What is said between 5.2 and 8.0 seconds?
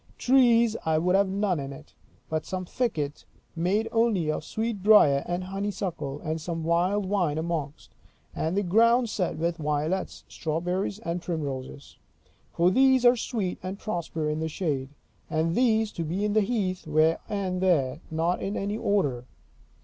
and honeysuckle, and some wild vine amongst;